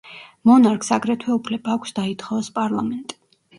[0.51, 3.23] მონარქს აგრეთვე უფლება აქვს დაითხოვოს პარლამენტი.